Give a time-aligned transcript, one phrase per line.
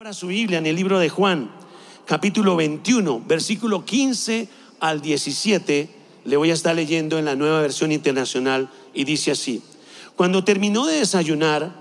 [0.00, 1.50] Abra su Biblia en el libro de Juan,
[2.04, 5.90] capítulo 21, versículo 15 al 17.
[6.24, 9.60] Le voy a estar leyendo en la nueva versión internacional y dice así.
[10.14, 11.74] Cuando terminó de desayunar,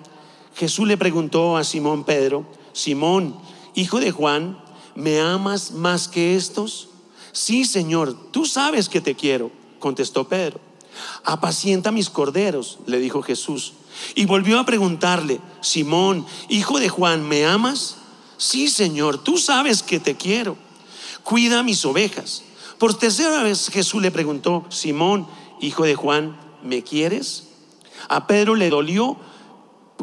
[0.56, 3.38] Jesús le preguntó a Simón Pedro, Simón,
[3.76, 4.58] hijo de Juan,
[4.96, 6.90] ¿me amas más que estos?
[7.34, 10.60] Sí, Señor, tú sabes que te quiero, contestó Pedro.
[11.24, 13.74] Apacienta mis corderos, le dijo Jesús.
[14.16, 17.98] Y volvió a preguntarle, Simón, hijo de Juan, ¿me amas?
[18.38, 20.58] Sí, Señor, tú sabes que te quiero.
[21.24, 22.44] Cuida mis ovejas.
[22.78, 25.28] Por tercera vez Jesús le preguntó, Simón,
[25.60, 27.48] hijo de Juan, ¿me quieres?
[28.08, 29.18] A Pedro le dolió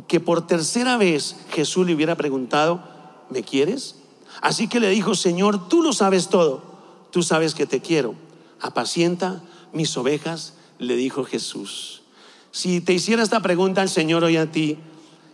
[0.08, 2.82] que por tercera vez Jesús le hubiera preguntado,
[3.30, 3.96] ¿me quieres?
[4.40, 6.62] Así que le dijo, Señor, tú lo sabes todo,
[7.10, 8.14] tú sabes que te quiero.
[8.60, 9.42] Apacienta
[9.72, 12.02] mis ovejas, le dijo Jesús.
[12.50, 14.78] Si te hiciera esta pregunta el Señor hoy a ti,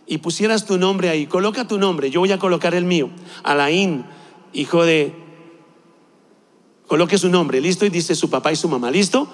[0.07, 3.09] y pusieras tu nombre ahí, coloca tu nombre, yo voy a colocar el mío,
[3.43, 4.05] Alain,
[4.53, 5.15] hijo de...
[6.87, 9.29] Coloque su nombre, listo, y dice su papá y su mamá, listo.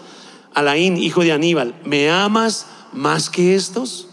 [0.54, 4.10] Alain, hijo de Aníbal, ¿me amas más que estos?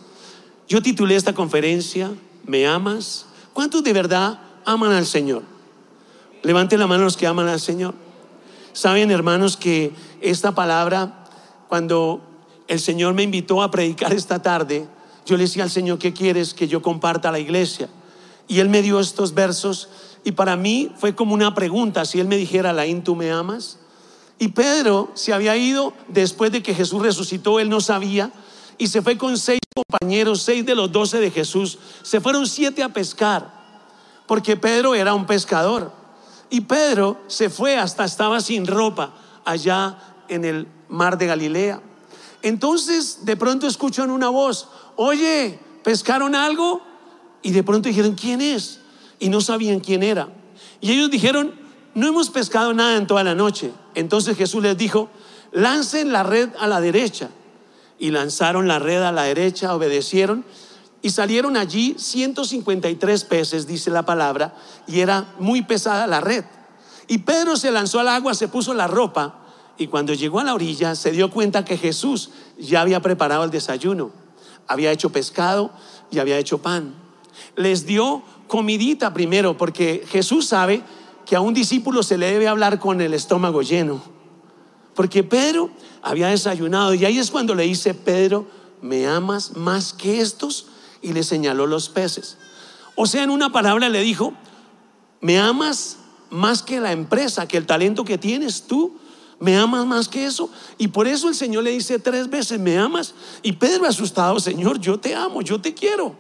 [0.66, 2.10] Yo titulé esta conferencia,
[2.46, 3.26] ¿me amas?
[3.52, 5.42] ¿Cuántos de verdad aman al Señor?
[6.42, 7.94] Levante la mano los que aman al Señor.
[8.72, 11.26] Saben, hermanos, que esta palabra,
[11.68, 12.22] cuando
[12.66, 14.88] el Señor me invitó a predicar esta tarde,
[15.26, 17.88] yo le decía al Señor, ¿qué quieres que yo comparta a la iglesia?
[18.48, 19.88] Y Él me dio estos versos
[20.24, 23.78] y para mí fue como una pregunta, si Él me dijera, Laín, ¿tú me amas?
[24.38, 28.32] Y Pedro se había ido después de que Jesús resucitó, él no sabía,
[28.78, 32.82] y se fue con seis compañeros, seis de los doce de Jesús, se fueron siete
[32.82, 33.52] a pescar,
[34.26, 35.92] porque Pedro era un pescador.
[36.50, 39.14] Y Pedro se fue hasta estaba sin ropa
[39.44, 41.80] allá en el mar de Galilea.
[42.42, 46.82] Entonces de pronto escuchan una voz, oye, ¿pescaron algo?
[47.42, 48.80] Y de pronto dijeron, ¿quién es?
[49.18, 50.28] Y no sabían quién era.
[50.80, 51.54] Y ellos dijeron,
[51.94, 53.72] no hemos pescado nada en toda la noche.
[53.94, 55.10] Entonces Jesús les dijo,
[55.52, 57.30] lancen la red a la derecha.
[57.98, 60.44] Y lanzaron la red a la derecha, obedecieron.
[61.02, 64.54] Y salieron allí 153 peces, dice la palabra,
[64.86, 66.44] y era muy pesada la red.
[67.08, 69.40] Y Pedro se lanzó al agua, se puso la ropa,
[69.76, 73.50] y cuando llegó a la orilla se dio cuenta que Jesús ya había preparado el
[73.50, 74.23] desayuno
[74.68, 75.70] había hecho pescado
[76.10, 76.94] y había hecho pan.
[77.56, 80.82] Les dio comidita primero, porque Jesús sabe
[81.26, 84.02] que a un discípulo se le debe hablar con el estómago lleno.
[84.94, 85.70] Porque Pedro
[86.02, 88.46] había desayunado y ahí es cuando le dice, Pedro,
[88.80, 90.66] ¿me amas más que estos?
[91.02, 92.38] Y le señaló los peces.
[92.94, 94.34] O sea, en una palabra le dijo,
[95.20, 95.98] ¿me amas
[96.30, 98.98] más que la empresa, que el talento que tienes tú?
[99.44, 100.48] ¿Me amas más que eso?
[100.78, 103.12] Y por eso el Señor le dice tres veces, ¿me amas?
[103.42, 106.16] Y Pedro asustado, Señor, yo te amo, yo te quiero.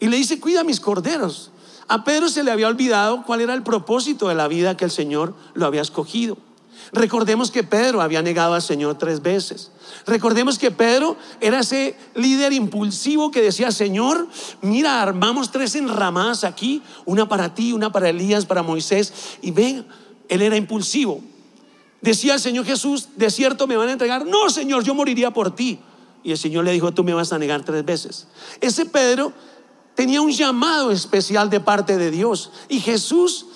[0.00, 1.50] Y le dice, cuida mis corderos.
[1.88, 4.90] A Pedro se le había olvidado cuál era el propósito de la vida que el
[4.90, 6.36] Señor lo había escogido.
[6.92, 9.70] Recordemos que Pedro había negado al Señor tres veces.
[10.04, 14.28] Recordemos que Pedro era ese líder impulsivo que decía, Señor,
[14.60, 19.38] mira, armamos tres enramadas aquí, una para ti, una para Elías, para Moisés.
[19.40, 19.86] Y ven,
[20.28, 21.22] él era impulsivo.
[22.00, 24.26] Decía el Señor Jesús, de cierto me van a entregar.
[24.26, 25.80] No, Señor, yo moriría por ti.
[26.22, 28.26] Y el Señor le dijo, tú me vas a negar tres veces.
[28.60, 29.32] Ese Pedro
[29.94, 32.50] tenía un llamado especial de parte de Dios.
[32.68, 33.46] Y Jesús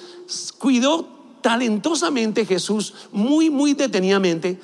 [0.59, 1.09] cuidó
[1.43, 4.61] talentosamente, Jesús, muy, muy detenidamente.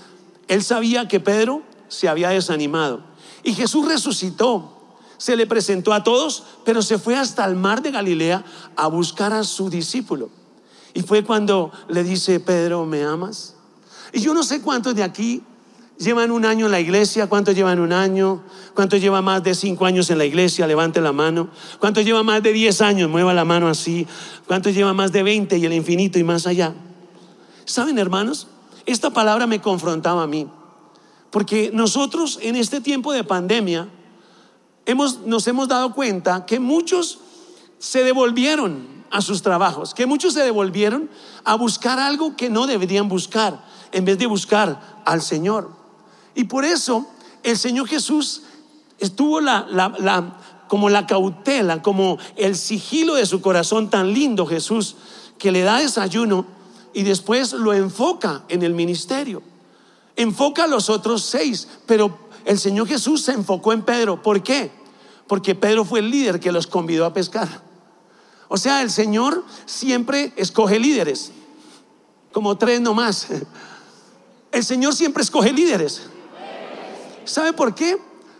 [0.48, 3.02] Él sabía que Pedro se había desanimado.
[3.42, 4.72] Y Jesús resucitó.
[5.18, 8.44] Se le presentó a todos, pero se fue hasta el mar de Galilea
[8.76, 10.28] a buscar a su discípulo.
[10.92, 13.55] Y fue cuando le dice, Pedro, ¿me amas?
[14.16, 15.42] Y yo no sé cuántos de aquí
[15.98, 19.84] llevan un año en la iglesia, cuántos llevan un año, cuántos llevan más de cinco
[19.84, 21.50] años en la iglesia, levante la mano,
[21.80, 24.06] cuántos llevan más de diez años, mueva la mano así,
[24.46, 26.72] cuántos llevan más de veinte y el infinito y más allá.
[27.66, 28.46] ¿Saben, hermanos?
[28.86, 30.48] Esta palabra me confrontaba a mí,
[31.30, 33.86] porque nosotros en este tiempo de pandemia
[34.86, 37.18] hemos, nos hemos dado cuenta que muchos
[37.78, 41.10] se devolvieron a sus trabajos, que muchos se devolvieron
[41.44, 45.70] a buscar algo que no deberían buscar en vez de buscar al Señor.
[46.34, 47.06] Y por eso
[47.42, 48.42] el Señor Jesús
[48.98, 50.38] estuvo la, la,
[50.68, 54.96] como la cautela, como el sigilo de su corazón tan lindo Jesús,
[55.38, 56.46] que le da desayuno
[56.92, 59.42] y después lo enfoca en el ministerio.
[60.16, 64.22] Enfoca a los otros seis, pero el Señor Jesús se enfocó en Pedro.
[64.22, 64.70] ¿Por qué?
[65.26, 67.66] Porque Pedro fue el líder que los convidó a pescar.
[68.48, 71.32] O sea, el Señor siempre escoge líderes,
[72.32, 73.26] como tres nomás.
[74.56, 76.04] El Señor siempre escoge líderes.
[77.26, 77.98] ¿Sabe por qué?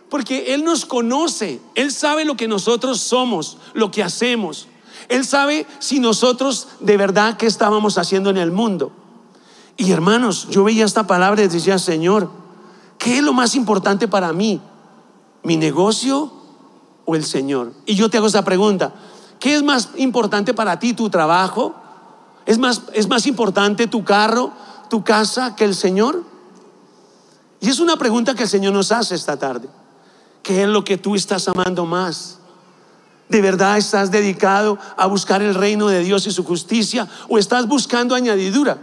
[0.09, 4.67] Porque Él nos conoce, Él sabe lo que nosotros somos, lo que hacemos.
[5.09, 8.91] Él sabe si nosotros de verdad qué estábamos haciendo en el mundo.
[9.77, 12.31] Y hermanos, yo veía esta palabra y decía, Señor,
[12.97, 14.59] ¿qué es lo más importante para mí?
[15.43, 16.33] ¿Mi negocio
[17.05, 17.73] o el Señor?
[17.85, 18.91] Y yo te hago esa pregunta.
[19.39, 21.75] ¿Qué es más importante para ti, tu trabajo?
[22.47, 24.51] ¿Es más, es más importante tu carro,
[24.89, 26.23] tu casa que el Señor?
[27.59, 29.67] Y es una pregunta que el Señor nos hace esta tarde.
[30.43, 32.39] ¿Qué es lo que tú estás amando más?
[33.29, 37.67] ¿De verdad estás dedicado a buscar el reino de Dios y su justicia o estás
[37.67, 38.77] buscando añadidura?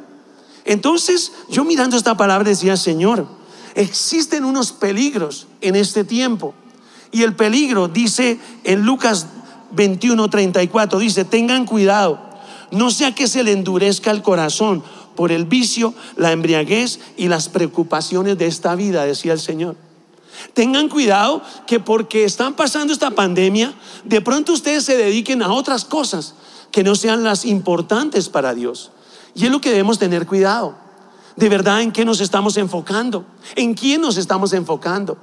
[0.65, 3.27] Entonces yo mirando esta palabra decía, Señor,
[3.75, 6.55] existen unos peligros en este tiempo.
[7.13, 9.27] Y el peligro dice en Lucas
[9.73, 12.19] 21, 34, dice, tengan cuidado,
[12.71, 14.83] no sea que se le endurezca el corazón
[15.15, 19.77] por el vicio, la embriaguez y las preocupaciones de esta vida, decía el Señor.
[20.53, 23.75] Tengan cuidado que porque están pasando esta pandemia,
[24.05, 26.35] de pronto ustedes se dediquen a otras cosas
[26.71, 28.91] que no sean las importantes para Dios.
[29.35, 30.77] Y es lo que debemos tener cuidado.
[31.37, 33.25] De verdad, ¿en qué nos estamos enfocando?
[33.57, 35.17] ¿En quién nos estamos enfocando?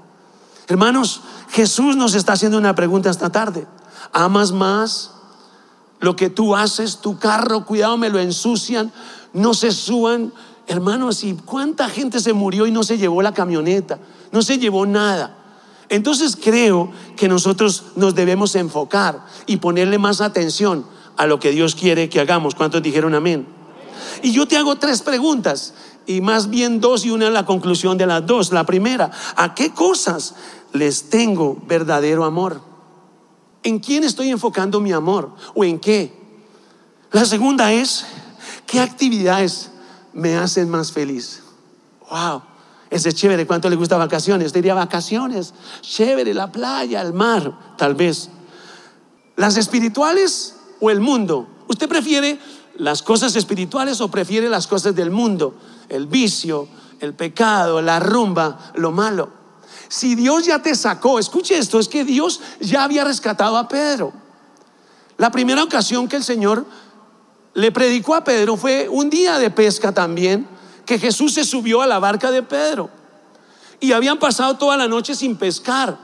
[0.68, 3.68] Hermanos, Jesús nos está haciendo una pregunta esta tarde.
[4.12, 5.12] ¿Amas más
[6.00, 6.98] lo que tú haces?
[6.98, 8.92] Tu carro, cuidado, me lo ensucian,
[9.34, 10.34] no se suban.
[10.68, 14.00] Hermanos, ¿y cuánta gente se murió y no se llevó la camioneta?
[14.32, 15.38] No se llevó nada.
[15.90, 20.86] Entonces creo que nosotros nos debemos enfocar y ponerle más atención
[21.18, 22.56] a lo que Dios quiere que hagamos.
[22.56, 23.46] ¿Cuántos dijeron amén?
[24.24, 25.74] Y yo te hago tres preguntas,
[26.06, 28.52] y más bien dos y una en la conclusión de las dos.
[28.52, 30.36] La primera, ¿a qué cosas
[30.74, 32.62] les tengo verdadero amor?
[33.64, 35.36] ¿En quién estoy enfocando mi amor?
[35.54, 36.14] ¿O en qué?
[37.12, 38.06] La segunda es,
[38.72, 39.70] ¿qué actividades
[40.14, 41.44] me hacen más feliz?
[42.10, 42.42] Wow,
[42.90, 43.46] ese es chévere.
[43.46, 44.54] ¿Cuánto le gusta vacaciones?
[44.54, 48.30] Diría vacaciones, chévere, la playa, el mar, tal vez.
[49.36, 51.48] ¿Las espirituales o el mundo?
[51.68, 52.40] ¿Usted prefiere
[52.78, 55.54] las cosas espirituales o prefiere las cosas del mundo?
[55.90, 56.70] El vicio,
[57.02, 59.30] el pecado, la rumba, lo malo.
[59.90, 64.14] Si Dios ya te sacó, escuche esto, es que Dios ya había rescatado a Pedro.
[65.18, 66.66] La primera ocasión que el Señor
[67.54, 70.48] le predicó a Pedro fue un día de pesca también,
[70.86, 72.90] que Jesús se subió a la barca de Pedro.
[73.80, 75.98] Y habían pasado toda la noche sin pescar.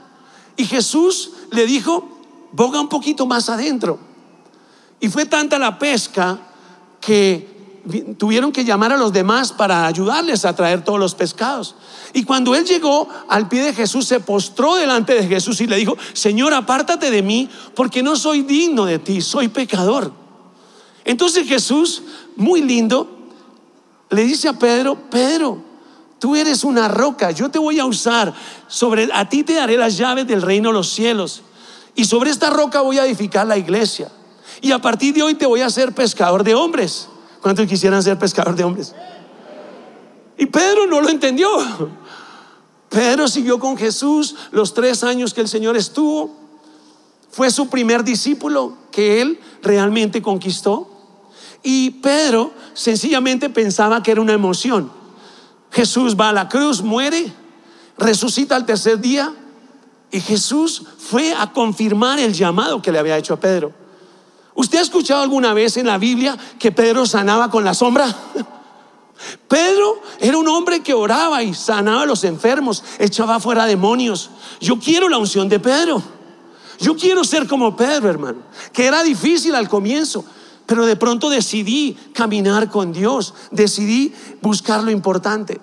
[0.56, 2.08] Y Jesús le dijo,
[2.52, 3.98] boga un poquito más adentro.
[5.00, 6.38] Y fue tanta la pesca
[7.00, 7.58] que
[8.18, 11.76] tuvieron que llamar a los demás para ayudarles a traer todos los pescados.
[12.12, 15.76] Y cuando él llegó al pie de Jesús, se postró delante de Jesús y le
[15.76, 20.12] dijo, Señor, apártate de mí, porque no soy digno de ti, soy pecador.
[21.08, 22.02] Entonces Jesús,
[22.36, 23.08] muy lindo,
[24.10, 25.56] le dice a Pedro, Pedro,
[26.18, 28.34] tú eres una roca, yo te voy a usar,
[28.66, 31.40] sobre a ti te daré las llaves del reino de los cielos,
[31.94, 34.12] y sobre esta roca voy a edificar la iglesia.
[34.60, 37.08] Y a partir de hoy te voy a hacer pescador de hombres.
[37.40, 38.94] ¿Cuántos quisieran ser pescador de hombres?
[40.36, 41.48] Y Pedro no lo entendió.
[42.90, 46.36] Pedro siguió con Jesús los tres años que el Señor estuvo.
[47.30, 50.97] Fue su primer discípulo que él realmente conquistó.
[51.62, 54.90] Y Pedro sencillamente pensaba que era una emoción.
[55.70, 57.32] Jesús va a la cruz, muere,
[57.96, 59.34] resucita al tercer día.
[60.10, 63.72] Y Jesús fue a confirmar el llamado que le había hecho a Pedro.
[64.54, 68.06] ¿Usted ha escuchado alguna vez en la Biblia que Pedro sanaba con la sombra?
[69.48, 74.30] Pedro era un hombre que oraba y sanaba a los enfermos, echaba fuera demonios.
[74.60, 76.02] Yo quiero la unción de Pedro.
[76.80, 78.38] Yo quiero ser como Pedro, hermano,
[78.72, 80.24] que era difícil al comienzo,
[80.68, 85.62] pero de pronto decidí caminar con Dios, decidí buscar lo importante.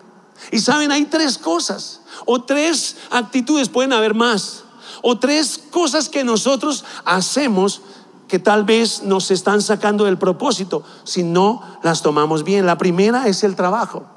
[0.51, 4.63] Y saben, hay tres cosas, o tres actitudes, pueden haber más,
[5.03, 7.81] o tres cosas que nosotros hacemos
[8.27, 12.65] que tal vez nos están sacando del propósito si no las tomamos bien.
[12.65, 14.07] La primera es el trabajo.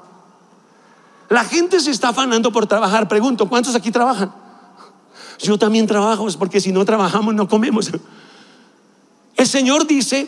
[1.29, 3.07] La gente se está afanando por trabajar.
[3.07, 4.33] Pregunto, ¿cuántos aquí trabajan?
[5.37, 7.91] Yo también trabajo, porque si no trabajamos no comemos.
[9.35, 10.27] El Señor dice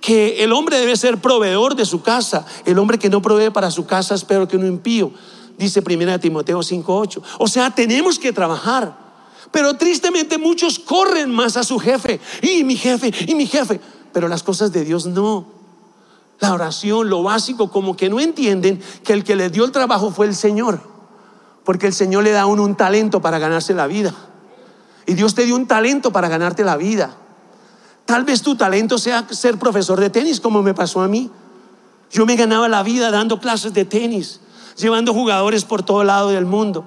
[0.00, 2.46] que el hombre debe ser proveedor de su casa.
[2.64, 5.12] El hombre que no provee para su casa es peor que un impío.
[5.58, 7.22] Dice 1 Timoteo 5:8.
[7.38, 9.10] O sea, tenemos que trabajar.
[9.50, 12.20] Pero tristemente muchos corren más a su jefe.
[12.40, 13.80] Y mi jefe, y mi jefe.
[14.12, 15.46] Pero las cosas de Dios no.
[16.38, 20.10] La oración, lo básico, como que no entienden que el que le dio el trabajo
[20.10, 20.80] fue el Señor.
[21.64, 24.14] Porque el Señor le da a uno un talento para ganarse la vida.
[25.06, 27.16] Y Dios te dio un talento para ganarte la vida.
[28.10, 31.30] Tal vez tu talento sea ser profesor de tenis, como me pasó a mí.
[32.10, 34.40] Yo me ganaba la vida dando clases de tenis,
[34.76, 36.84] llevando jugadores por todo lado del mundo.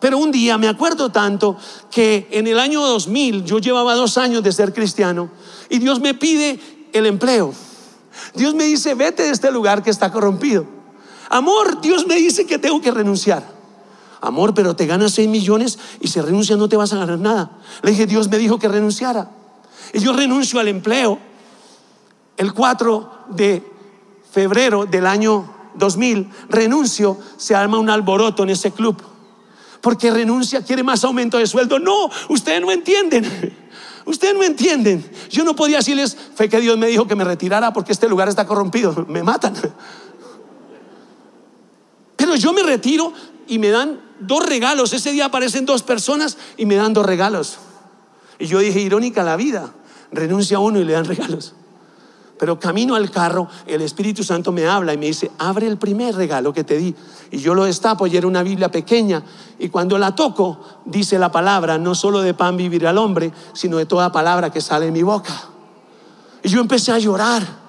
[0.00, 1.58] Pero un día me acuerdo tanto
[1.90, 5.28] que en el año 2000 yo llevaba dos años de ser cristiano
[5.68, 6.58] y Dios me pide
[6.94, 7.52] el empleo.
[8.34, 10.64] Dios me dice, vete de este lugar que está corrompido.
[11.28, 13.46] Amor, Dios me dice que tengo que renunciar.
[14.22, 17.50] Amor, pero te ganas 6 millones y si renuncias no te vas a ganar nada.
[17.82, 19.43] Le dije, Dios me dijo que renunciara.
[19.92, 21.18] Yo renuncio al empleo.
[22.36, 23.62] El 4 de
[24.32, 29.00] febrero del año 2000, renuncio, se arma un alboroto en ese club.
[29.80, 31.78] Porque renuncia, quiere más aumento de sueldo.
[31.78, 33.54] No, ustedes no entienden.
[34.06, 35.02] Ustedes no entienden.
[35.30, 38.28] Yo no podía decirles, fue que Dios me dijo que me retirara porque este lugar
[38.28, 39.06] está corrompido.
[39.08, 39.54] Me matan.
[42.16, 43.12] Pero yo me retiro
[43.48, 44.92] y me dan dos regalos.
[44.92, 47.58] Ese día aparecen dos personas y me dan dos regalos.
[48.38, 49.72] Y yo dije, irónica la vida.
[50.12, 51.54] Renuncia a uno y le dan regalos.
[52.38, 56.16] Pero camino al carro, el Espíritu Santo me habla y me dice, abre el primer
[56.16, 56.94] regalo que te di.
[57.30, 59.22] Y yo lo destapo y era una Biblia pequeña.
[59.58, 63.76] Y cuando la toco, dice la palabra, no solo de pan vivir al hombre, sino
[63.76, 65.32] de toda palabra que sale de mi boca.
[66.42, 67.64] Y yo empecé a llorar.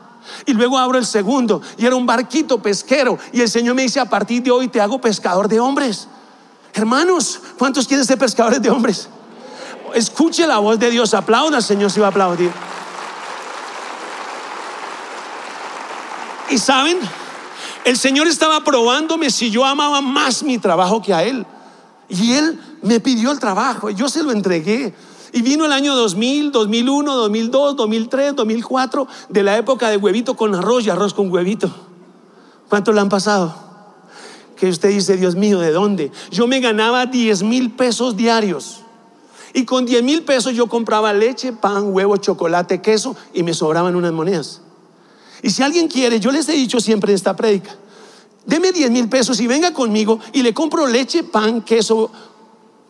[0.48, 3.18] Y luego abro el segundo y era un barquito pesquero.
[3.32, 6.08] Y el Señor me dice, a partir de hoy te hago pescador de hombres.
[6.74, 9.08] Hermanos, ¿cuántos quieren ser pescadores de hombres?
[9.94, 12.52] Escuche la voz de Dios, aplauda Señor si va a aplaudir.
[16.50, 16.98] Y saben,
[17.84, 21.46] el Señor estaba probándome si yo amaba más mi trabajo que a Él.
[22.08, 24.94] Y Él me pidió el trabajo y yo se lo entregué.
[25.34, 30.56] Y vino el año 2000, 2001, 2002, 2003, 2004, de la época de huevito con
[30.56, 31.70] arroz y arroz con huevito.
[32.70, 33.54] ¿Cuánto le han pasado?
[34.56, 36.12] Que usted dice, Dios mío, ¿de dónde?
[36.32, 38.85] Yo me ganaba 10 mil pesos diarios.
[39.56, 43.96] Y con 10 mil pesos yo compraba leche, pan, huevo, chocolate, queso y me sobraban
[43.96, 44.60] unas monedas.
[45.42, 47.74] Y si alguien quiere, yo les he dicho siempre en esta prédica,
[48.46, 52.12] deme 10 mil pesos y venga conmigo y le compro leche, pan, queso,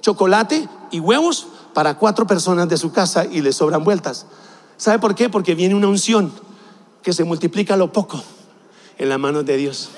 [0.01, 1.45] chocolate y huevos
[1.75, 4.25] para cuatro personas de su casa y le sobran vueltas.
[4.77, 5.29] ¿Sabe por qué?
[5.29, 6.31] Porque viene una unción
[7.03, 8.23] que se multiplica lo poco
[8.97, 9.91] en las manos de Dios.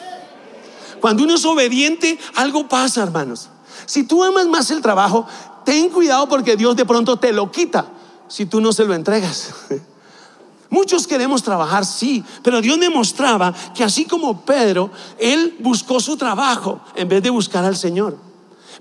[0.99, 3.51] Cuando uno es obediente, algo pasa, hermanos.
[3.85, 5.25] Si tú amas más el trabajo,
[5.67, 7.91] ten cuidado porque Dios de pronto te lo quita
[8.29, 9.53] si tú no se lo entregas.
[10.69, 16.79] Muchos queremos trabajar, sí, pero Dios demostraba que así como Pedro, él buscó su trabajo
[16.95, 18.17] en vez de buscar al Señor.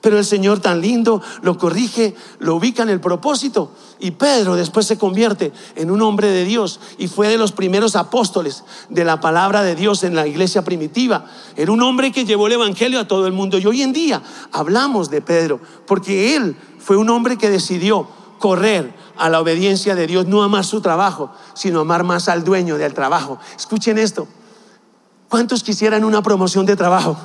[0.06, 3.72] Pero el Señor tan lindo lo corrige, lo ubica en el propósito.
[3.98, 7.96] Y Pedro después se convierte en un hombre de Dios y fue de los primeros
[7.96, 11.24] apóstoles de la palabra de Dios en la iglesia primitiva.
[11.56, 13.58] Era un hombre que llevó el Evangelio a todo el mundo.
[13.58, 14.22] Y hoy en día
[14.52, 15.58] hablamos de Pedro
[15.88, 18.06] porque él fue un hombre que decidió
[18.38, 22.78] correr a la obediencia de Dios, no amar su trabajo, sino amar más al dueño
[22.78, 23.40] del trabajo.
[23.56, 24.28] Escuchen esto.
[25.28, 27.16] ¿Cuántos quisieran una promoción de trabajo?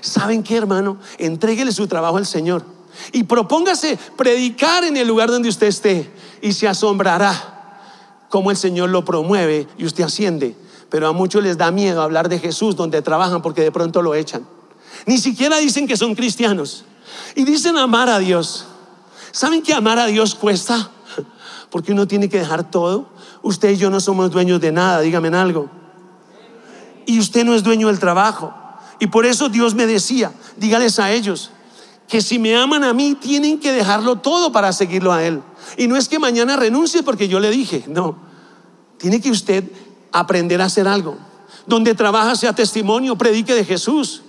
[0.00, 0.98] ¿Saben qué, hermano?
[1.18, 2.64] Entréguele su trabajo al Señor
[3.12, 6.10] y propóngase predicar en el lugar donde usted esté
[6.40, 7.78] y se asombrará
[8.28, 10.56] cómo el Señor lo promueve y usted asciende.
[10.88, 14.14] Pero a muchos les da miedo hablar de Jesús donde trabajan porque de pronto lo
[14.14, 14.46] echan.
[15.04, 16.84] Ni siquiera dicen que son cristianos
[17.34, 18.66] y dicen amar a Dios.
[19.32, 20.90] ¿Saben que amar a Dios cuesta?
[21.70, 23.10] Porque uno tiene que dejar todo.
[23.42, 25.68] Usted y yo no somos dueños de nada, dígame algo.
[27.04, 28.54] Y usted no es dueño del trabajo.
[28.98, 31.50] Y por eso Dios me decía, dígales a ellos,
[32.08, 35.42] que si me aman a mí, tienen que dejarlo todo para seguirlo a Él.
[35.76, 38.16] Y no es que mañana renuncie porque yo le dije, no.
[38.98, 39.64] Tiene que usted
[40.12, 41.18] aprender a hacer algo.
[41.66, 44.22] Donde trabaja sea testimonio, predique de Jesús.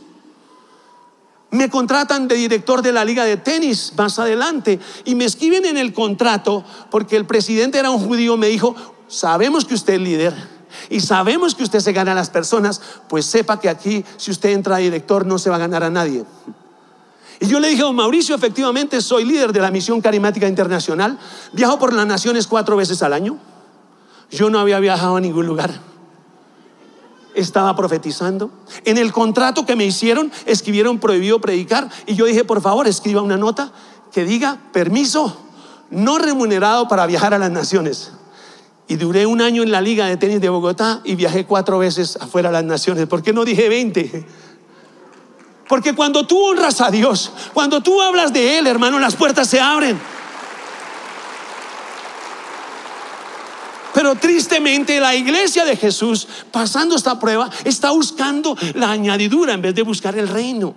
[1.51, 5.77] Me contratan de director de la liga de tenis más adelante y me escriben en
[5.77, 8.75] el contrato porque el presidente era un judío, me dijo,
[9.07, 10.56] sabemos que usted es líder
[10.89, 14.49] y sabemos que usted se gana a las personas, pues sepa que aquí si usted
[14.49, 16.25] entra a director no se va a ganar a nadie.
[17.39, 21.19] Y yo le dije, don Mauricio, efectivamente soy líder de la Misión Carimática Internacional,
[21.53, 23.37] viajo por las naciones cuatro veces al año.
[24.31, 25.87] Yo no había viajado a ningún lugar
[27.37, 28.49] estaba profetizando.
[28.83, 33.21] En el contrato que me hicieron, escribieron prohibido predicar y yo dije, por favor, escriba
[33.21, 33.71] una nota
[34.11, 35.37] que diga permiso
[35.89, 38.11] no remunerado para viajar a las naciones.
[38.87, 42.17] Y duré un año en la Liga de Tenis de Bogotá y viajé cuatro veces
[42.21, 43.05] afuera a las naciones.
[43.07, 44.25] ¿Por qué no dije 20?
[45.67, 49.59] Porque cuando tú honras a Dios, cuando tú hablas de Él, hermano, las puertas se
[49.59, 49.99] abren.
[53.93, 59.75] Pero tristemente la iglesia de Jesús, pasando esta prueba, está buscando la añadidura en vez
[59.75, 60.75] de buscar el reino.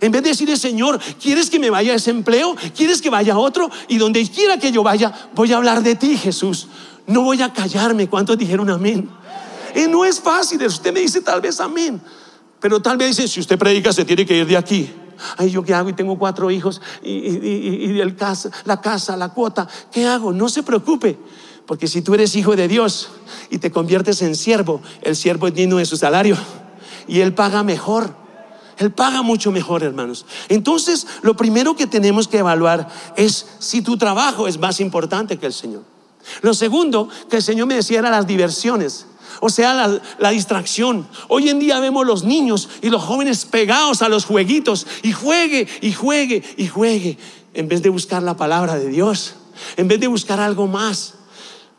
[0.00, 2.54] En vez de decirle, Señor, ¿quieres que me vaya a ese empleo?
[2.76, 3.70] ¿Quieres que vaya a otro?
[3.88, 6.68] Y donde quiera que yo vaya, voy a hablar de ti, Jesús.
[7.08, 8.08] No voy a callarme.
[8.08, 9.10] ¿Cuántos dijeron amén?
[9.74, 10.64] Y no es fácil.
[10.64, 12.00] Usted me dice tal vez amén.
[12.60, 14.92] Pero tal vez dice, si usted predica, se tiene que ir de aquí.
[15.36, 15.88] Ay, ¿yo qué hago?
[15.88, 19.66] Y tengo cuatro hijos y, el casa, la casa, la cuota.
[19.90, 20.32] ¿Qué hago?
[20.32, 21.18] No se preocupe
[21.66, 23.08] Porque si tú eres hijo de Dios
[23.50, 26.36] y te conviertes en siervo, el siervo es digno de su salario
[27.08, 28.14] y él paga mejor.
[28.76, 30.24] Él paga mucho mejor, hermanos.
[30.48, 35.46] Entonces, lo primero que tenemos que evaluar es si tu trabajo es más importante que
[35.46, 35.97] el Señor.
[36.42, 39.06] Lo segundo que el Señor me decía era las diversiones.
[39.40, 41.06] O sea, la, distracción.
[41.28, 45.68] Hoy en día vemos los niños y los jóvenes pegados a los jueguitos y juegue
[45.80, 47.18] y juegue y juegue
[47.54, 49.34] en vez de buscar la palabra de Dios,
[49.76, 51.14] en vez de buscar algo más.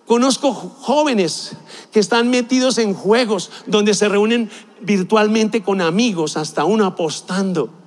[0.06, 1.54] Conozco jóvenes
[1.92, 4.50] que están metidos en juegos donde se reúnen
[4.82, 7.79] virtualmente con amigos, hasta uno apostando.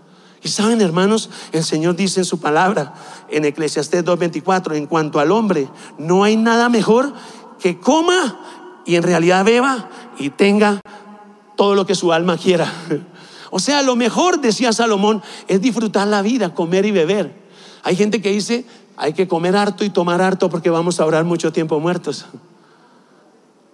[0.45, 2.95] Y saben, hermanos, el Señor dice en su palabra,
[3.29, 5.69] en Eclesiastés 2.24, en cuanto al hombre,
[5.99, 7.13] no hay nada mejor
[7.61, 8.41] que coma
[8.85, 10.81] y en realidad beba y tenga
[11.57, 12.73] todo lo que su alma quiera.
[13.55, 17.35] O sea, lo mejor, decía Salomón, es disfrutar la vida, comer y beber.
[17.83, 18.65] Hay gente que dice,
[18.97, 22.25] hay que comer harto y tomar harto porque vamos a orar mucho tiempo muertos.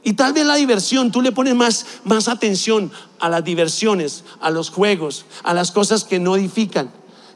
[0.05, 2.91] Y tal vez la diversión, tú le pones más, más atención
[3.21, 6.91] a las diversiones, a los juegos, a las cosas que no edifican.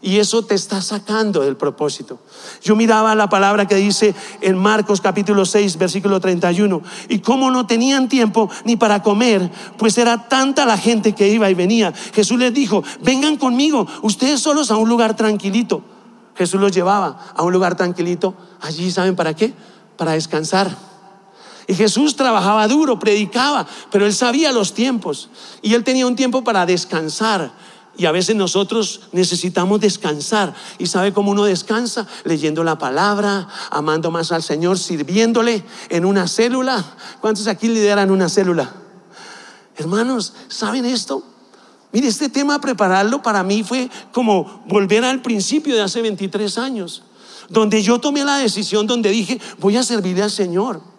[0.05, 2.19] Y eso te está sacando del propósito.
[2.61, 6.83] Yo miraba la palabra que dice en Marcos capítulo 6, versículo 31.
[7.09, 11.49] Y como no tenían tiempo ni para comer, pues era tanta la gente que iba
[11.51, 11.93] y venía.
[12.15, 15.85] Jesús les dijo, vengan conmigo, ustedes solos a un lugar tranquilito.
[16.35, 18.35] Jesús los llevaba a un lugar tranquilito.
[18.61, 19.55] Allí, ¿saben para qué?
[19.97, 20.92] Para descansar.
[21.67, 25.29] Y Jesús trabajaba duro, predicaba, pero él sabía los tiempos.
[25.63, 27.53] Y él tenía un tiempo para descansar.
[27.97, 30.55] Y a veces nosotros necesitamos descansar.
[30.79, 32.07] ¿Y sabe cómo uno descansa?
[32.25, 36.85] Leyendo la palabra, amando más al Señor, sirviéndole en una célula.
[37.21, 38.73] ¿Cuántos aquí lideran una célula?
[39.77, 41.23] Hermanos, ¿saben esto?
[41.93, 47.03] Mire, este tema prepararlo para mí fue como volver al principio de hace 23 años,
[47.51, 50.92] donde yo tomé la decisión, donde dije, voy a servirle al Señor.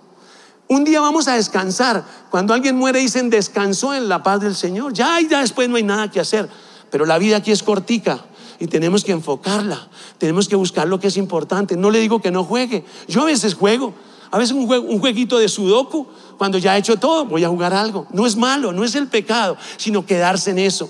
[0.67, 2.03] Un día vamos a descansar.
[2.29, 4.93] Cuando alguien muere dicen, descansó en la paz del Señor.
[4.93, 6.49] Ya, ya después no hay nada que hacer.
[6.89, 8.23] Pero la vida aquí es cortica
[8.59, 9.87] y tenemos que enfocarla.
[10.17, 11.75] Tenemos que buscar lo que es importante.
[11.75, 12.85] No le digo que no juegue.
[13.07, 13.93] Yo a veces juego.
[14.31, 17.73] A veces un, un jueguito de sudoku cuando ya he hecho todo, voy a jugar
[17.73, 18.07] algo.
[18.11, 20.89] No es malo, no es el pecado, sino quedarse en eso.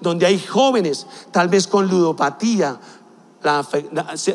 [0.00, 2.78] Donde hay jóvenes, tal vez con ludopatía,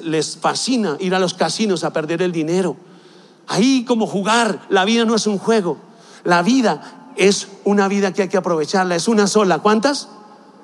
[0.03, 2.75] les fascina ir a los casinos a perder el dinero.
[3.47, 5.77] Ahí como jugar, la vida no es un juego.
[6.23, 9.59] La vida es una vida que hay que aprovecharla, es una sola.
[9.59, 10.09] ¿Cuántas?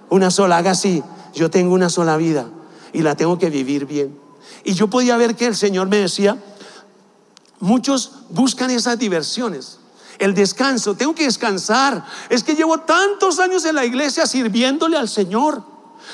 [0.09, 1.03] Una sola, haga así.
[1.33, 2.47] Yo tengo una sola vida
[2.91, 4.19] y la tengo que vivir bien.
[4.63, 6.37] Y yo podía ver que el Señor me decía,
[7.59, 9.79] muchos buscan esas diversiones
[10.19, 10.95] el descanso.
[10.95, 12.05] Tengo que descansar.
[12.29, 15.63] Es que llevo tantos años en la iglesia sirviéndole al Señor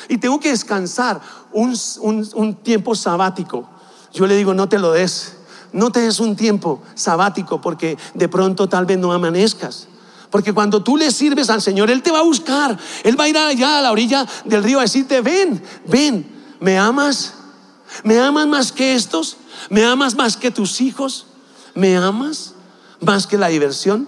[0.07, 1.21] y tengo que descansar.
[1.51, 3.67] Un, tiempo sabático.
[4.13, 5.33] Yo le digo, no te lo des.
[5.71, 9.87] No te des un tiempo sabático porque de pronto tal vez no amanezcas.
[10.29, 12.77] Porque cuando tú le sirves al Señor, Él te va a buscar.
[13.03, 16.25] Él va a ir allá a la orilla del río a decirte, ven, ven,
[16.59, 17.33] ¿me amas?
[18.03, 19.37] ¿Me amas más que estos?
[19.69, 21.25] ¿Me amas más que tus hijos?
[21.73, 22.53] ¿Me amas?
[23.01, 24.07] más que la diversión.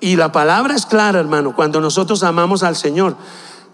[0.00, 3.16] Y la palabra es clara, hermano, cuando nosotros amamos al Señor,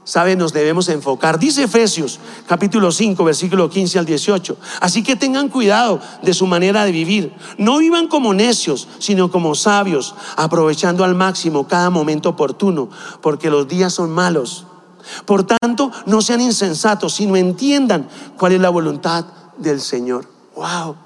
[0.09, 0.37] ¿sabe?
[0.37, 1.39] Nos debemos enfocar.
[1.39, 4.57] Dice Efesios capítulo 5, versículo 15 al 18.
[4.81, 7.35] Así que tengan cuidado de su manera de vivir.
[7.59, 12.89] No vivan como necios, sino como sabios, aprovechando al máximo cada momento oportuno,
[13.21, 14.65] porque los días son malos.
[15.27, 19.27] Por tanto, no sean insensatos, sino entiendan cuál es la voluntad
[19.59, 20.27] del Señor.
[20.57, 20.97] Wow.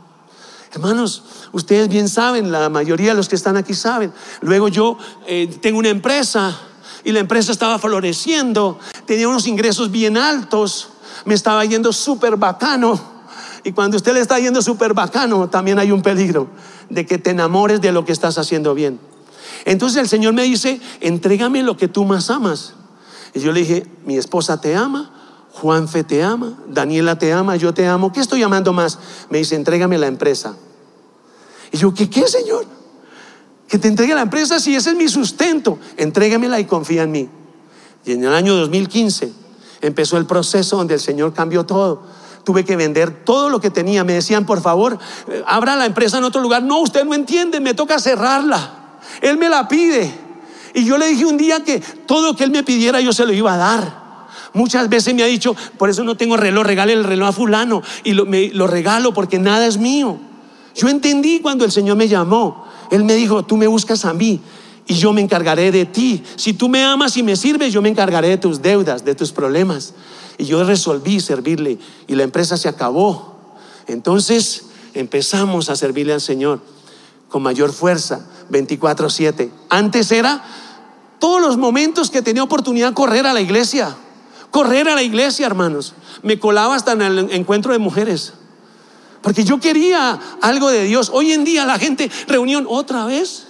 [0.72, 4.12] Hermanos, ustedes bien saben, la mayoría de los que están aquí saben.
[4.42, 6.56] Luego yo eh, tengo una empresa
[7.04, 10.88] y la empresa estaba floreciendo, tenía unos ingresos bien altos,
[11.24, 13.00] me estaba yendo súper bacano.
[13.64, 16.48] Y cuando usted le está yendo súper bacano, también hay un peligro
[16.90, 18.98] de que te enamores de lo que estás haciendo bien.
[19.64, 22.74] Entonces el Señor me dice, entrégame lo que tú más amas.
[23.34, 25.10] Y yo le dije, mi esposa te ama,
[25.52, 28.12] Juanfe te ama, Daniela te ama, yo te amo.
[28.12, 28.98] ¿Qué estoy llamando más?
[29.30, 30.56] Me dice, entrégame la empresa.
[31.70, 32.66] Y yo, ¿qué qué, Señor?
[33.72, 35.78] Que te entregue la empresa si ese es mi sustento.
[35.96, 37.30] Entrégamela y confía en mí.
[38.04, 39.32] Y en el año 2015
[39.80, 42.02] empezó el proceso donde el Señor cambió todo.
[42.44, 44.04] Tuve que vender todo lo que tenía.
[44.04, 46.62] Me decían, por favor, eh, abra la empresa en otro lugar.
[46.62, 48.98] No, usted no entiende, me toca cerrarla.
[49.22, 50.12] Él me la pide.
[50.74, 53.24] Y yo le dije un día que todo lo que él me pidiera yo se
[53.24, 54.02] lo iba a dar.
[54.52, 57.82] Muchas veces me ha dicho, por eso no tengo reloj, regale el reloj a fulano
[58.04, 60.18] y me, lo regalo porque nada es mío.
[60.74, 62.70] Yo entendí cuando el Señor me llamó.
[62.92, 64.38] Él me dijo, tú me buscas a mí
[64.86, 66.22] y yo me encargaré de ti.
[66.36, 69.32] Si tú me amas y me sirves, yo me encargaré de tus deudas, de tus
[69.32, 69.94] problemas.
[70.36, 73.34] Y yo resolví servirle y la empresa se acabó.
[73.86, 76.60] Entonces empezamos a servirle al Señor.
[77.30, 79.50] con mayor fuerza, 24/7.
[79.70, 80.44] Antes era
[81.18, 83.96] todos los momentos que tenía oportunidad correr a la iglesia,
[84.50, 85.94] correr a la iglesia, hermanos.
[86.22, 88.34] Me colaba hasta en el encuentro de mujeres.
[89.22, 91.10] Porque yo quería algo de Dios.
[91.12, 93.46] Hoy en día la gente, reunión otra vez.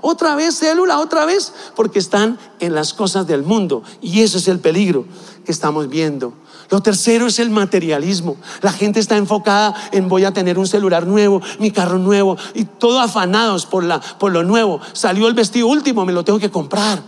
[0.00, 3.82] Otra vez célula, otra vez, porque están en las cosas del mundo.
[4.00, 5.06] Y ese es el peligro
[5.44, 6.34] que estamos viendo.
[6.70, 8.36] Lo tercero es el materialismo.
[8.62, 12.64] La gente está enfocada en voy a tener un celular nuevo, mi carro nuevo, y
[12.64, 14.80] todo afanados por, la, por lo nuevo.
[14.92, 17.00] Salió el vestido último, me lo tengo que comprar.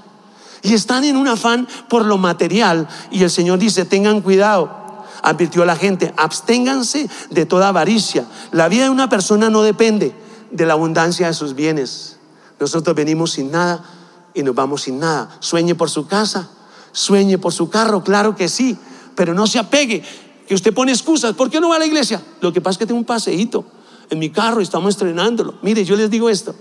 [0.63, 2.89] Y están en un afán por lo material.
[3.11, 4.88] Y el Señor dice, tengan cuidado.
[5.23, 8.27] Advirtió a la gente, absténganse de toda avaricia.
[8.53, 10.15] La vida de una persona no depende
[10.51, 12.17] de la abundancia de sus bienes.
[12.61, 13.85] Nosotros venimos sin nada
[14.35, 15.37] y nos vamos sin nada.
[15.41, 16.49] Sueñe por su casa,
[16.93, 18.77] sueñe por su carro, claro que sí,
[19.15, 20.03] pero no se apegue,
[20.47, 21.35] que usted pone excusas.
[21.35, 22.23] ¿Por qué no va a la iglesia?
[22.41, 23.65] Lo que pasa es que tengo un paseíto
[24.11, 25.55] en mi carro y estamos estrenándolo.
[25.63, 26.55] Mire, yo les digo esto,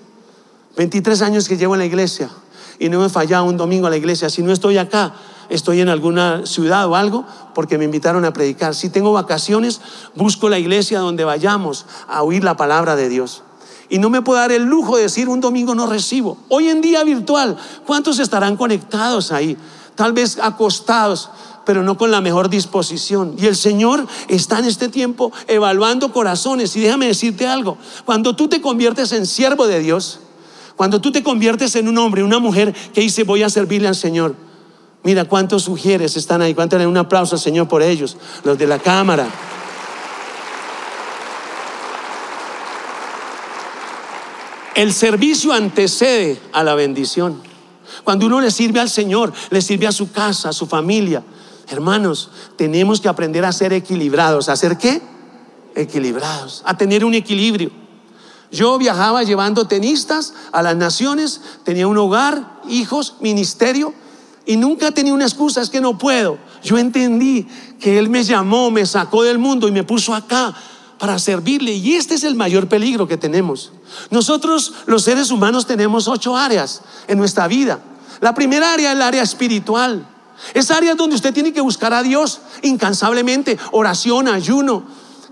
[0.76, 2.30] 23 años que llevo en la iglesia
[2.80, 4.30] y no he fallado un domingo a la iglesia.
[4.30, 5.14] Si no estoy acá,
[5.50, 8.76] estoy en alguna ciudad o algo porque me invitaron a predicar.
[8.76, 9.82] Si tengo vacaciones,
[10.16, 13.44] busco la iglesia donde vayamos a oír la palabra de Dios.
[13.90, 16.38] Y no me puedo dar el lujo de decir un domingo no recibo.
[16.50, 19.58] Hoy en día virtual, ¿cuántos estarán conectados ahí?
[19.96, 21.30] Tal vez acostados,
[21.66, 23.36] pero no con la mejor disposición.
[23.38, 26.76] Y el Señor está en este tiempo evaluando corazones.
[26.76, 30.20] Y déjame decirte algo, cuando tú te conviertes en siervo de Dios,
[30.76, 33.96] cuando tú te conviertes en un hombre, una mujer que dice voy a servirle al
[33.96, 34.36] Señor,
[35.08, 38.78] mira cuántos sugieres están ahí, cuántos un aplauso al Señor por ellos, los de la
[38.78, 39.26] cámara.
[44.76, 47.42] El servicio antecede a la bendición.
[48.04, 51.24] Cuando uno le sirve al Señor, le sirve a su casa, a su familia.
[51.70, 54.50] Hermanos, tenemos que aprender a ser equilibrados.
[54.50, 55.02] ¿A ser qué?
[55.74, 56.64] Equilibrados.
[56.66, 57.72] A tener un equilibrio.
[58.52, 63.94] Yo viajaba llevando tenistas a las naciones, tenía un hogar, hijos, ministerio,
[64.48, 66.40] y nunca tenía una excusa, es que no puedo.
[66.64, 67.46] Yo entendí
[67.82, 70.56] que Él me llamó, me sacó del mundo y me puso acá
[70.98, 71.74] para servirle.
[71.74, 73.74] Y este es el mayor peligro que tenemos.
[74.10, 77.82] Nosotros los seres humanos tenemos ocho áreas en nuestra vida.
[78.22, 80.08] La primera área es el área espiritual.
[80.54, 84.86] Es área donde usted tiene que buscar a Dios incansablemente, oración, ayuno.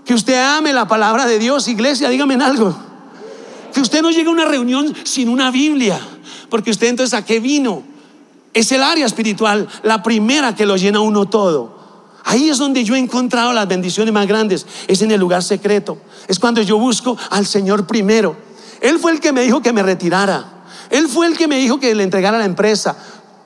[0.04, 2.76] Que usted ame la palabra de Dios, iglesia, dígame en algo.
[3.72, 5.98] Que usted no llegue a una reunión sin una Biblia,
[6.50, 7.95] porque usted entonces a qué vino.
[8.56, 11.76] Es el área espiritual, la primera que lo llena uno todo.
[12.24, 14.66] Ahí es donde yo he encontrado las bendiciones más grandes.
[14.88, 15.98] Es en el lugar secreto.
[16.26, 18.34] Es cuando yo busco al Señor primero.
[18.80, 20.64] Él fue el que me dijo que me retirara.
[20.88, 22.96] Él fue el que me dijo que le entregara la empresa.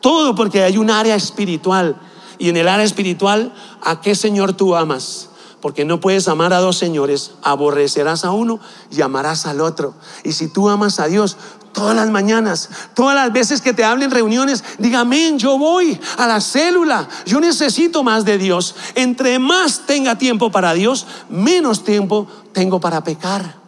[0.00, 2.00] Todo porque hay un área espiritual.
[2.38, 5.30] Y en el área espiritual, ¿a qué Señor tú amas?
[5.60, 8.60] Porque no puedes amar a dos señores, aborrecerás a uno
[8.92, 9.92] y amarás al otro.
[10.22, 11.36] Y si tú amas a Dios,
[11.72, 16.26] todas las mañanas, todas las veces que te hablen reuniones, diga, amén, yo voy a
[16.26, 18.74] la célula, yo necesito más de Dios.
[18.94, 23.60] Entre más tenga tiempo para Dios, menos tiempo tengo para pecar.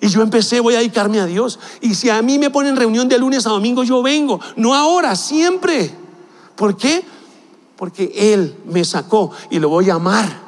[0.00, 1.60] Y yo empecé, voy a dedicarme a Dios.
[1.80, 4.40] Y si a mí me ponen reunión de lunes a domingo, yo vengo.
[4.56, 5.94] No ahora, siempre.
[6.56, 7.04] ¿Por qué?
[7.76, 10.42] Porque Él me sacó y lo voy a amar.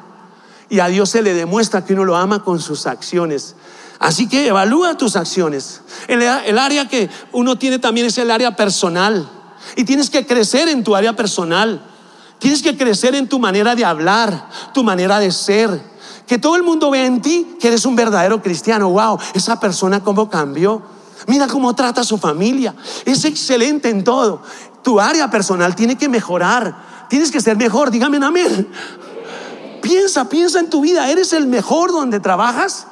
[0.69, 3.55] Y a Dios se le demuestra que uno lo ama con sus acciones.
[3.99, 5.81] Así que evalúa tus acciones.
[6.07, 9.29] El, área que uno tiene también es el área personal.
[9.75, 11.81] Y tienes que crecer en tu área personal.
[12.39, 15.81] Tienes que crecer en tu manera de hablar, tu manera de ser.
[16.27, 18.89] Que todo el mundo vea en ti que eres un verdadero cristiano.
[18.89, 20.81] Wow, esa persona cómo cambió.
[21.27, 22.75] Mira cómo trata a su familia.
[23.05, 24.41] Es excelente en todo.
[24.83, 27.07] Tu área personal tiene que mejorar.
[27.09, 27.89] Tienes que ser mejor.
[27.89, 28.67] Dígame amén.
[29.81, 31.09] Piensa, piensa en tu vida.
[31.09, 32.87] ¿Eres el mejor donde trabajas?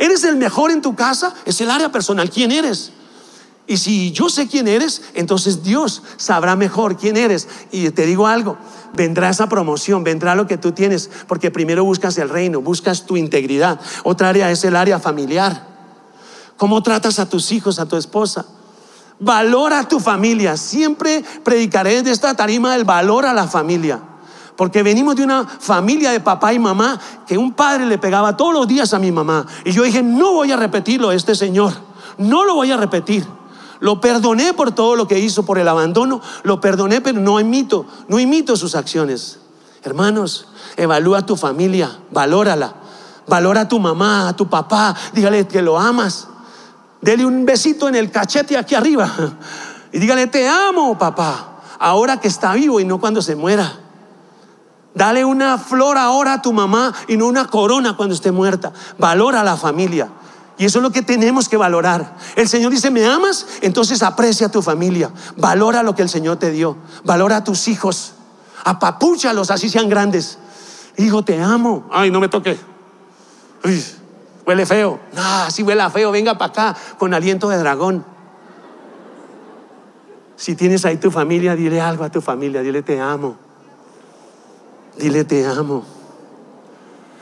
[0.00, 1.34] ¿Eres el mejor en tu casa?
[1.44, 2.30] Es el área personal.
[2.30, 2.90] ¿Quién eres?
[3.66, 7.46] Y si yo sé quién eres, entonces Dios sabrá mejor quién eres.
[7.70, 8.56] Y te digo algo,
[8.94, 13.18] vendrá esa promoción, vendrá lo que tú tienes, porque primero buscas el reino, buscas tu
[13.18, 13.78] integridad.
[14.02, 15.68] Otra área es el área familiar.
[16.56, 18.46] ¿Cómo tratas a tus hijos, a tu esposa?
[19.18, 20.56] Valora a tu familia.
[20.56, 24.00] Siempre predicaré de esta tarima el valor a la familia.
[24.60, 28.52] Porque venimos de una familia de papá y mamá que un padre le pegaba todos
[28.52, 29.46] los días a mi mamá.
[29.64, 31.72] Y yo dije, no voy a repetirlo este señor.
[32.18, 33.26] No lo voy a repetir.
[33.78, 36.20] Lo perdoné por todo lo que hizo, por el abandono.
[36.42, 39.38] Lo perdoné, pero no imito, no imito sus acciones.
[39.82, 42.74] Hermanos, evalúa a tu familia, valórala.
[43.26, 44.94] Valora a tu mamá, a tu papá.
[45.14, 46.28] Dígale que lo amas.
[47.00, 49.10] Dele un besito en el cachete aquí arriba.
[49.90, 51.62] Y dígale, te amo, papá.
[51.78, 53.89] Ahora que está vivo y no cuando se muera.
[54.94, 58.72] Dale una flor ahora a tu mamá y no una corona cuando esté muerta.
[58.98, 60.08] Valora a la familia.
[60.58, 62.16] Y eso es lo que tenemos que valorar.
[62.36, 63.46] El Señor dice, ¿me amas?
[63.62, 65.10] Entonces aprecia a tu familia.
[65.36, 66.76] Valora lo que el Señor te dio.
[67.04, 68.12] Valora a tus hijos.
[68.64, 70.38] Apapúchalos, así sean grandes.
[70.96, 71.88] Hijo, te amo.
[71.90, 72.58] Ay, no me toque.
[74.46, 75.00] huele feo.
[75.14, 78.04] No, si huele feo, venga para acá con aliento de dragón.
[80.36, 82.60] Si tienes ahí tu familia, dile algo a tu familia.
[82.60, 83.49] Dile, te amo.
[85.00, 85.84] Dile, te amo.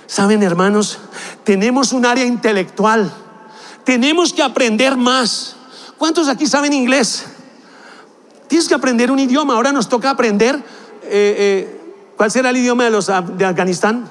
[0.07, 0.99] Saben, hermanos,
[1.45, 3.13] tenemos un área intelectual
[3.89, 5.57] tenemos que aprender más.
[5.97, 7.25] ¿Cuántos aquí saben inglés?
[8.47, 9.55] Tienes que aprender un idioma.
[9.55, 10.57] Ahora nos toca aprender.
[10.57, 10.61] Eh,
[11.11, 11.81] eh,
[12.15, 14.07] ¿Cuál será el idioma de, los, de Afganistán?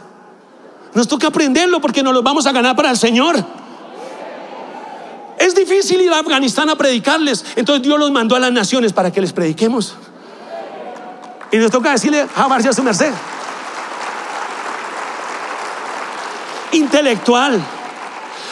[0.96, 3.36] Nos toca aprenderlo porque nos lo vamos a ganar para el Señor.
[5.38, 7.46] Es difícil ir a Afganistán a predicarles.
[7.56, 9.94] Entonces Dios los mandó a las naciones para que les prediquemos.
[11.52, 13.14] Y nos toca decirle, a su merced.
[16.72, 17.62] Intelectual.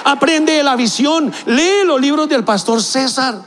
[0.03, 1.31] Aprende la visión.
[1.45, 3.41] Lee los libros del pastor César.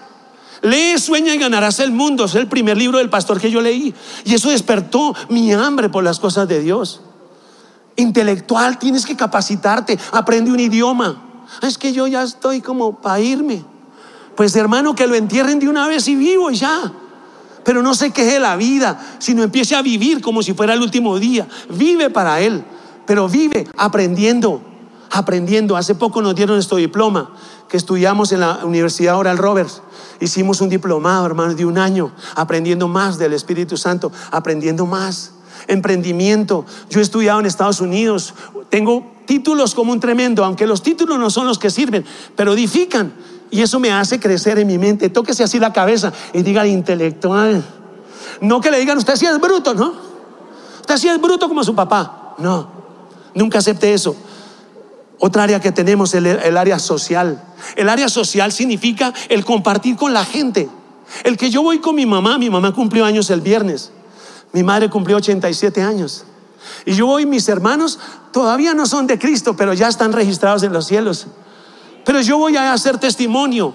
[0.63, 2.25] Lee, sueña y ganarás el mundo.
[2.25, 3.95] Es el primer libro del pastor que yo leí.
[4.25, 7.01] Y eso despertó mi hambre por las cosas de Dios.
[7.97, 9.99] Intelectual, tienes que capacitarte.
[10.13, 11.47] Aprende un idioma.
[11.63, 13.65] Es que yo ya estoy como para irme.
[14.37, 16.93] Pues hermano, que lo entierren de una vez y vivo ya.
[17.65, 21.19] Pero no se queje la vida, sino empiece a vivir como si fuera el último
[21.19, 21.47] día.
[21.71, 22.65] Vive para Él,
[23.09, 24.63] pero vive aprendiendo
[25.11, 25.77] aprendiendo.
[25.77, 27.31] Hace poco nos dieron este diploma
[27.69, 29.83] que estudiamos en la Universidad Oral Roberts.
[30.21, 35.33] Hicimos un diplomado, hermanos, de un año, aprendiendo más del Espíritu Santo, aprendiendo más.
[35.67, 36.65] Emprendimiento.
[36.89, 38.35] Yo he estudiado en Estados Unidos.
[38.71, 42.05] Tengo títulos como un tremendo, aunque los títulos no son los que sirven,
[42.37, 43.13] pero edifican.
[43.51, 45.09] Y eso me hace crecer en mi mente.
[45.09, 47.65] Tóquese así la cabeza y diga intelectual.
[48.41, 49.93] No que le digan, usted sí es bruto, ¿no?
[50.81, 52.35] Usted sí es bruto como su papá.
[52.39, 52.78] No,
[53.39, 54.17] nunca acepte eso.
[55.19, 57.43] Otra área que tenemos es el, área social.
[57.75, 60.69] El área social significa el compartir con la gente.
[61.25, 63.91] El que yo voy con mi mamá, mi mamá cumplió años el viernes,
[64.53, 66.25] mi madre cumplió 87 años.
[66.85, 67.99] Y yo voy, mis hermanos
[68.31, 71.27] todavía no son de Cristo, pero ya están registrados en los cielos.
[72.05, 73.73] Pero yo voy a hacer testimonio.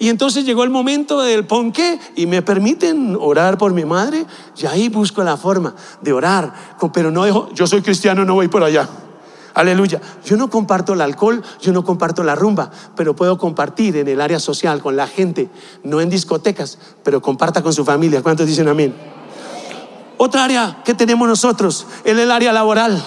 [0.00, 4.24] Y entonces llegó el momento del ponqué y me permiten orar por mi madre.
[4.56, 6.54] Y ahí busco la forma de orar.
[6.94, 8.88] Pero no dejo, yo soy cristiano, no voy por allá.
[9.52, 10.00] Aleluya.
[10.24, 14.22] Yo no comparto el alcohol, yo no comparto la rumba, pero puedo compartir en el
[14.22, 15.50] área social con la gente,
[15.84, 18.22] no en discotecas, pero comparta con su familia.
[18.22, 18.94] ¿Cuántos dicen amén?
[20.16, 23.02] Otra área que tenemos nosotros es el área laboral.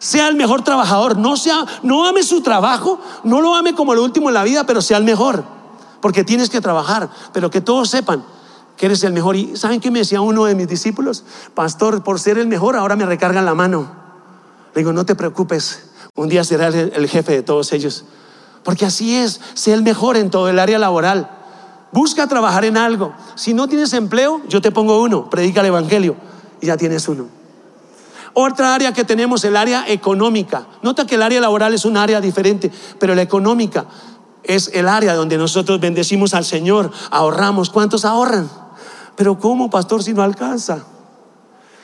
[0.00, 4.02] Sea el mejor trabajador, no sea no ame su trabajo, no lo ame como lo
[4.02, 5.44] último en la vida, pero sea el mejor,
[6.06, 8.24] porque tienes que trabajar, pero que todos sepan
[8.76, 9.34] que eres el mejor.
[9.34, 11.24] ¿Y saben qué me decía uno de mis discípulos?
[11.52, 13.90] Pastor, por ser el mejor ahora me recargan la mano.
[14.72, 18.04] Le digo, no te preocupes, un día será el jefe de todos ellos.
[18.62, 21.28] Porque así es, sé el mejor en todo el área laboral.
[21.90, 23.12] Busca trabajar en algo.
[23.34, 26.14] Si no tienes empleo, yo te pongo uno, predica el Evangelio
[26.60, 27.26] y ya tienes uno.
[28.32, 30.68] Otra área que tenemos, el área económica.
[30.82, 33.86] Nota que el área laboral es un área diferente, pero la económica
[34.46, 37.70] es el área donde nosotros bendecimos al Señor, ahorramos.
[37.70, 38.48] ¿Cuántos ahorran?
[39.16, 40.84] Pero ¿cómo, pastor, si no alcanza?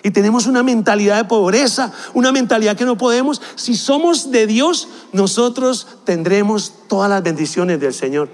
[0.03, 3.41] Y tenemos una mentalidad de pobreza, una mentalidad que no podemos.
[3.55, 8.29] Si somos de Dios, nosotros tendremos todas las bendiciones del Señor.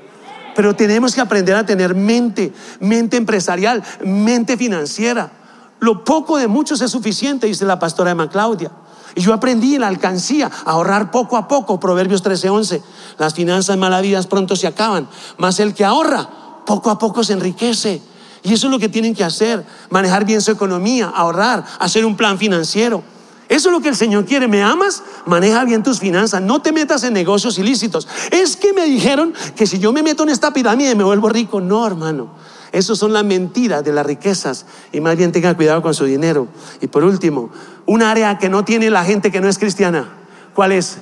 [0.56, 5.30] Pero tenemos que aprender a tener mente, mente empresarial, mente financiera.
[5.78, 8.70] Lo poco de muchos es suficiente, dice la pastora Emma Claudia.
[9.14, 12.82] Y yo aprendí en la alcancía a ahorrar poco a poco, Proverbios 13:11.
[13.18, 16.28] Las finanzas malavidas pronto se acaban, mas el que ahorra
[16.66, 18.02] poco a poco se enriquece.
[18.42, 22.16] Y eso es lo que tienen que hacer, manejar bien su economía, ahorrar, hacer un
[22.16, 23.02] plan financiero.
[23.48, 24.46] Eso es lo que el Señor quiere.
[24.46, 25.02] ¿Me amas?
[25.24, 26.42] Maneja bien tus finanzas.
[26.42, 28.06] No te metas en negocios ilícitos.
[28.30, 31.60] Es que me dijeron que si yo me meto en esta pirámide me vuelvo rico.
[31.60, 32.28] No, hermano.
[32.72, 34.66] Eso son las mentiras de las riquezas.
[34.92, 36.48] Y más bien tenga cuidado con su dinero.
[36.80, 37.50] Y por último,
[37.86, 40.08] un área que no tiene la gente que no es cristiana.
[40.54, 40.98] ¿Cuál es?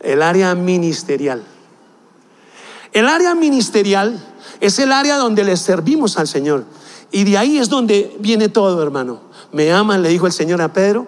[0.00, 1.42] El área ministerial.
[2.92, 4.22] El área ministerial
[4.60, 6.64] es el área donde le servimos al Señor.
[7.10, 9.20] Y de ahí es donde viene todo, hermano.
[9.52, 11.06] Me aman, le dijo el Señor a Pedro.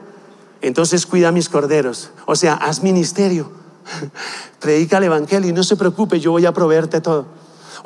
[0.60, 2.10] Entonces cuida mis corderos.
[2.26, 3.50] O sea, haz ministerio.
[4.60, 7.26] Predica el Evangelio y no se preocupe, yo voy a proveerte todo.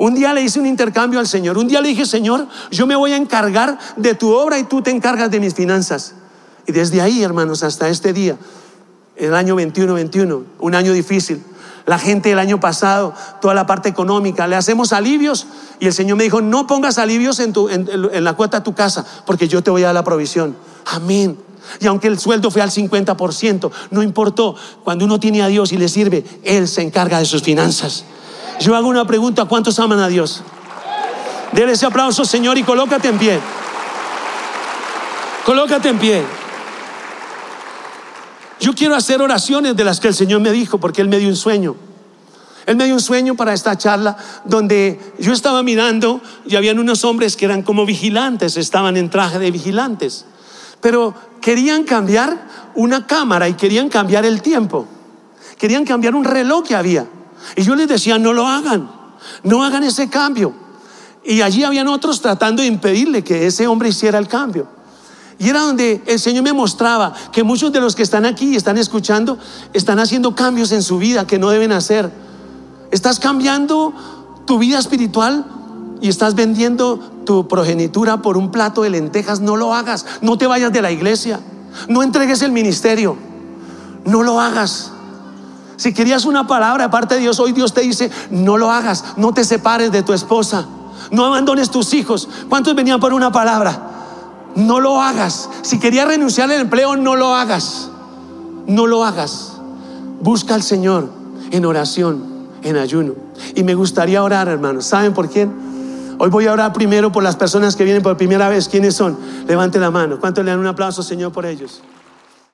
[0.01, 1.59] Un día le hice un intercambio al Señor.
[1.59, 4.81] Un día le dije, Señor, yo me voy a encargar de tu obra y tú
[4.81, 6.15] te encargas de mis finanzas.
[6.65, 8.35] Y desde ahí, hermanos, hasta este día,
[9.15, 11.43] el año 21-21, un año difícil,
[11.85, 15.45] la gente el año pasado, toda la parte económica, le hacemos alivios
[15.79, 19.05] y el Señor me dijo, no pongas alivios en, en la cuota de tu casa,
[19.27, 20.57] porque yo te voy a dar la provisión.
[20.87, 21.37] Amén.
[21.79, 24.55] Y aunque el sueldo fue al 50%, no importó.
[24.83, 28.03] Cuando uno tiene a Dios y le sirve, Él se encarga de sus finanzas.
[28.61, 30.43] Yo hago una pregunta, ¿cuántos aman a Dios?
[31.51, 33.39] Dele ese aplauso, Señor, y colócate en pie.
[35.43, 36.23] Colócate en pie.
[38.59, 41.27] Yo quiero hacer oraciones de las que el Señor me dijo, porque Él me dio
[41.27, 41.75] un sueño.
[42.67, 47.03] Él me dio un sueño para esta charla donde yo estaba mirando y habían unos
[47.03, 50.25] hombres que eran como vigilantes, estaban en traje de vigilantes,
[50.81, 54.85] pero querían cambiar una cámara y querían cambiar el tiempo,
[55.57, 57.07] querían cambiar un reloj que había.
[57.55, 58.89] Y yo les decía, no lo hagan,
[59.43, 60.53] no hagan ese cambio.
[61.23, 64.67] Y allí habían otros tratando de impedirle que ese hombre hiciera el cambio.
[65.37, 68.55] Y era donde el Señor me mostraba que muchos de los que están aquí y
[68.55, 69.39] están escuchando
[69.73, 72.11] están haciendo cambios en su vida que no deben hacer.
[72.91, 73.93] Estás cambiando
[74.45, 75.45] tu vida espiritual
[75.99, 79.39] y estás vendiendo tu progenitura por un plato de lentejas.
[79.39, 80.05] No lo hagas.
[80.21, 81.39] No te vayas de la iglesia.
[81.87, 83.17] No entregues el ministerio.
[84.05, 84.91] No lo hagas.
[85.81, 89.03] Si querías una palabra aparte de Dios, hoy Dios te dice, no lo hagas.
[89.17, 90.67] No te separes de tu esposa.
[91.09, 92.29] No abandones tus hijos.
[92.49, 93.81] ¿Cuántos venían por una palabra?
[94.53, 95.49] No lo hagas.
[95.63, 97.89] Si querías renunciar al empleo, no lo hagas.
[98.67, 99.53] No lo hagas.
[100.21, 101.09] Busca al Señor
[101.49, 102.25] en oración,
[102.61, 103.15] en ayuno.
[103.55, 104.85] Y me gustaría orar, hermanos.
[104.85, 105.51] ¿Saben por quién?
[106.19, 108.69] Hoy voy a orar primero por las personas que vienen por primera vez.
[108.69, 109.17] ¿Quiénes son?
[109.47, 110.19] Levante la mano.
[110.19, 111.81] ¿Cuántos le dan un aplauso, Señor, por ellos?